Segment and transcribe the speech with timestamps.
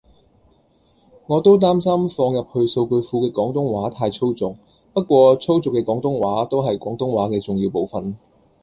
[1.27, 4.55] 我都擔心放入去數據庫嘅廣東話太粗俗，
[4.95, 8.17] 不過粗俗嘅廣東話都係廣東話嘅重要部份